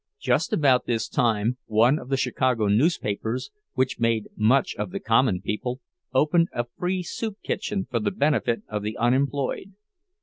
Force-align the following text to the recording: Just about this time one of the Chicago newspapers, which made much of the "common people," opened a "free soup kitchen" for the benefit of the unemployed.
Just 0.19 0.51
about 0.51 0.87
this 0.87 1.07
time 1.07 1.59
one 1.67 1.99
of 1.99 2.09
the 2.09 2.17
Chicago 2.17 2.65
newspapers, 2.67 3.51
which 3.75 3.99
made 3.99 4.29
much 4.35 4.73
of 4.77 4.89
the 4.89 4.99
"common 4.99 5.41
people," 5.43 5.79
opened 6.11 6.47
a 6.53 6.65
"free 6.79 7.03
soup 7.03 7.37
kitchen" 7.43 7.85
for 7.87 7.99
the 7.99 8.09
benefit 8.09 8.63
of 8.67 8.81
the 8.81 8.97
unemployed. 8.97 9.73